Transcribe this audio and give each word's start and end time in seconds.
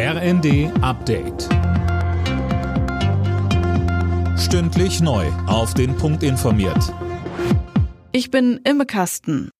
RND 0.00 0.70
Update. 0.80 1.48
Stündlich 4.38 5.00
neu. 5.00 5.26
Auf 5.48 5.74
den 5.74 5.96
Punkt 5.96 6.22
informiert. 6.22 6.94
Ich 8.12 8.30
bin 8.30 8.60
Imme 8.62 8.86
Kasten. 8.86 9.50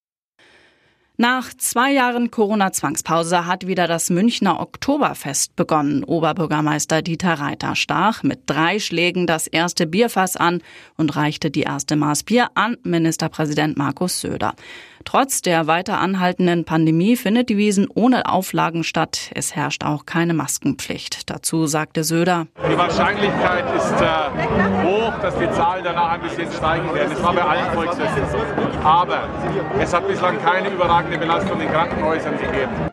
Nach 1.16 1.52
zwei 1.52 1.92
Jahren 1.92 2.30
Corona-Zwangspause 2.30 3.46
hat 3.46 3.66
wieder 3.66 3.88
das 3.88 4.10
Münchner 4.10 4.60
Oktoberfest 4.60 5.56
begonnen. 5.56 6.04
Oberbürgermeister 6.04 7.02
Dieter 7.02 7.34
Reiter 7.40 7.74
stach 7.74 8.22
mit 8.22 8.42
drei 8.46 8.78
Schlägen 8.78 9.26
das 9.26 9.48
erste 9.48 9.88
Bierfass 9.88 10.36
an 10.36 10.62
und 10.96 11.16
reichte 11.16 11.50
die 11.50 11.62
erste 11.62 11.96
Maß 11.96 12.22
Bier 12.22 12.50
an 12.54 12.76
Ministerpräsident 12.84 13.76
Markus 13.76 14.20
Söder. 14.20 14.54
Trotz 15.10 15.40
der 15.40 15.66
weiter 15.66 16.00
anhaltenden 16.00 16.66
Pandemie 16.66 17.16
findet 17.16 17.48
die 17.48 17.56
Wiesen 17.56 17.88
ohne 17.94 18.30
Auflagen 18.30 18.84
statt. 18.84 19.30
Es 19.34 19.56
herrscht 19.56 19.82
auch 19.82 20.04
keine 20.04 20.34
Maskenpflicht. 20.34 21.30
Dazu 21.30 21.66
sagte 21.66 22.04
Söder. 22.04 22.46
Die 22.70 22.76
Wahrscheinlichkeit 22.76 23.64
ist 23.74 23.94
äh, 24.02 24.84
hoch, 24.84 25.18
dass 25.22 25.34
die 25.38 25.50
Zahlen 25.52 25.82
danach 25.82 26.10
ein 26.10 26.20
bisschen 26.20 26.52
steigen 26.52 26.92
werden. 26.92 27.10
Es 27.10 27.22
war 27.22 27.32
bei 27.32 27.40
allen 27.40 27.72
Volksfesten 27.72 28.22
so. 28.30 28.36
Aber 28.86 29.26
es 29.80 29.94
hat 29.94 30.06
bislang 30.06 30.42
keine 30.42 30.68
überragende 30.68 31.16
Belastung 31.16 31.58
in 31.58 31.68
Krankenhäusern 31.68 32.36
gegeben. 32.36 32.90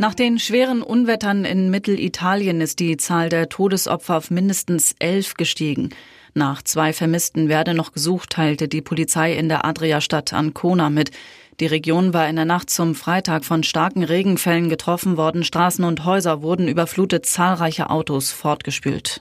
Nach 0.00 0.14
den 0.14 0.38
schweren 0.38 0.82
Unwettern 0.82 1.44
in 1.44 1.70
Mittelitalien 1.70 2.60
ist 2.60 2.78
die 2.78 2.96
Zahl 2.96 3.28
der 3.28 3.48
Todesopfer 3.48 4.18
auf 4.18 4.30
mindestens 4.30 4.94
elf 5.00 5.34
gestiegen. 5.34 5.90
Nach 6.34 6.62
zwei 6.62 6.92
Vermissten 6.92 7.48
werde 7.48 7.74
noch 7.74 7.90
gesucht, 7.90 8.30
teilte 8.30 8.68
die 8.68 8.80
Polizei 8.80 9.32
in 9.32 9.48
der 9.48 9.64
Adriastadt 9.64 10.32
Ancona 10.32 10.88
mit. 10.88 11.10
Die 11.58 11.66
Region 11.66 12.14
war 12.14 12.28
in 12.28 12.36
der 12.36 12.44
Nacht 12.44 12.70
zum 12.70 12.94
Freitag 12.94 13.44
von 13.44 13.64
starken 13.64 14.04
Regenfällen 14.04 14.68
getroffen 14.68 15.16
worden. 15.16 15.42
Straßen 15.42 15.84
und 15.84 16.04
Häuser 16.04 16.42
wurden 16.42 16.68
überflutet, 16.68 17.26
zahlreiche 17.26 17.90
Autos 17.90 18.30
fortgespült. 18.30 19.20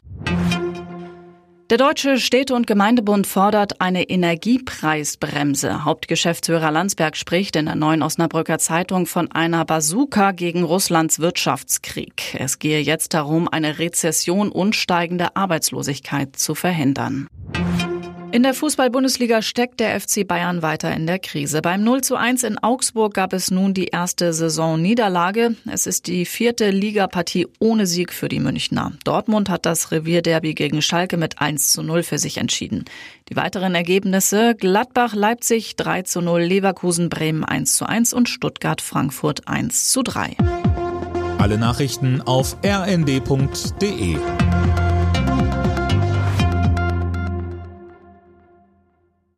Der 1.69 1.77
Deutsche 1.77 2.17
Städte- 2.17 2.55
und 2.55 2.65
Gemeindebund 2.65 3.27
fordert 3.27 3.81
eine 3.81 4.09
Energiepreisbremse. 4.09 5.83
Hauptgeschäftsführer 5.83 6.71
Landsberg 6.71 7.17
spricht 7.17 7.57
in 7.57 7.65
der 7.65 7.75
neuen 7.75 8.03
Osnabrücker 8.03 8.57
Zeitung 8.57 9.05
von 9.05 9.29
einer 9.33 9.65
Bazooka 9.65 10.31
gegen 10.31 10.63
Russlands 10.63 11.19
Wirtschaftskrieg. 11.19 12.37
Es 12.39 12.59
gehe 12.59 12.79
jetzt 12.79 13.13
darum, 13.13 13.49
eine 13.49 13.79
Rezession 13.79 14.49
und 14.49 14.77
steigende 14.77 15.35
Arbeitslosigkeit 15.35 16.37
zu 16.37 16.55
verhindern. 16.55 17.27
In 18.31 18.43
der 18.43 18.53
Fußball-Bundesliga 18.53 19.41
steckt 19.41 19.79
der 19.79 19.99
FC 19.99 20.27
Bayern 20.27 20.61
weiter 20.61 20.93
in 20.93 21.07
der 21.07 21.17
Krise. 21.17 21.61
Beim 21.61 21.83
0 21.83 22.01
zu 22.01 22.17
1 22.17 22.43
in 22.43 22.57
Augsburg 22.57 23.13
gab 23.13 23.31
es 23.31 23.51
nun 23.51 23.73
die 23.73 23.85
erste 23.85 24.33
Saisonniederlage. 24.33 25.55
Es 25.65 25.87
ist 25.87 26.07
die 26.07 26.25
vierte 26.25 26.69
Ligapartie 26.69 27.47
ohne 27.59 27.87
Sieg 27.87 28.11
für 28.11 28.27
die 28.27 28.41
Münchner. 28.41 28.91
Dortmund 29.05 29.49
hat 29.49 29.65
das 29.65 29.91
Revierderby 29.91 30.55
gegen 30.55 30.81
Schalke 30.81 31.15
mit 31.15 31.39
1 31.39 31.71
zu 31.71 31.83
0 31.83 32.03
für 32.03 32.19
sich 32.19 32.37
entschieden. 32.37 32.83
Die 33.29 33.37
weiteren 33.37 33.73
Ergebnisse 33.75 34.55
Gladbach, 34.55 35.15
Leipzig 35.15 35.77
3 35.77 36.01
zu 36.01 36.21
0, 36.21 36.41
Leverkusen, 36.41 37.09
Bremen 37.09 37.45
1 37.45 37.77
zu 37.77 37.85
1 37.85 38.13
und 38.13 38.27
Stuttgart, 38.27 38.81
Frankfurt 38.81 39.47
1 39.47 39.89
zu 39.89 40.03
3. 40.03 40.35
Alle 41.37 41.57
Nachrichten 41.57 42.21
auf 42.21 42.57
rnd.de 42.63 44.17